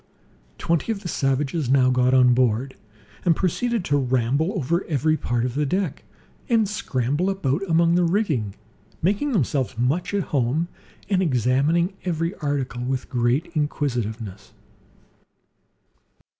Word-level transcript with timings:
Twenty 0.57 0.91
of 0.91 1.01
the 1.03 1.07
savages 1.07 1.69
now 1.69 1.91
got 1.91 2.11
on 2.11 2.33
board, 2.33 2.75
and 3.23 3.35
proceeded 3.35 3.85
to 3.85 3.99
ramble 3.99 4.51
over 4.53 4.83
every 4.85 5.15
part 5.15 5.45
of 5.45 5.53
the 5.53 5.63
deck, 5.63 6.03
and 6.49 6.67
scramble 6.67 7.29
about 7.29 7.61
among 7.69 7.93
the 7.93 8.03
rigging, 8.03 8.55
making 9.03 9.31
themselves 9.31 9.77
much 9.77 10.11
at 10.15 10.23
home, 10.33 10.69
and 11.07 11.21
examining 11.21 11.93
every 12.03 12.33
article 12.37 12.81
with 12.81 13.11
great 13.11 13.51
inquisitiveness. 13.53 14.53